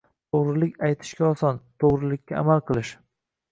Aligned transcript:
To'g'rilik 0.35 0.79
aytishga 0.87 1.27
oson, 1.35 1.61
to'g'rilikka 1.85 2.39
amal 2.43 2.67
qilish 2.73 2.97